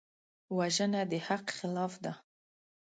وژنه 0.57 1.01
د 1.11 1.13
حق 1.27 1.45
خلاف 1.57 1.93
ده 2.03 2.13